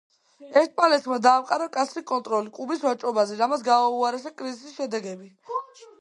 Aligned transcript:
ესპანეთმა 0.61 1.17
დაამყარა 1.25 1.67
მკაცრი 1.71 2.03
კონტროლი 2.11 2.53
კუბის 2.57 2.83
ვაჭრობაზე, 2.87 3.37
რამაც 3.45 3.67
გააუარესა 3.71 4.37
კრიზისის 4.41 4.77
შედეგები. 4.83 5.35